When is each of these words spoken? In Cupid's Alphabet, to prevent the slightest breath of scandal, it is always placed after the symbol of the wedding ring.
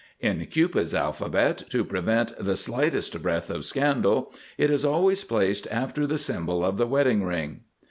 In 0.19 0.43
Cupid's 0.47 0.95
Alphabet, 0.95 1.65
to 1.69 1.85
prevent 1.85 2.33
the 2.43 2.55
slightest 2.57 3.21
breath 3.21 3.51
of 3.51 3.65
scandal, 3.65 4.33
it 4.57 4.71
is 4.71 4.83
always 4.83 5.23
placed 5.23 5.67
after 5.69 6.07
the 6.07 6.17
symbol 6.17 6.65
of 6.65 6.77
the 6.77 6.87
wedding 6.87 7.23
ring. 7.23 7.59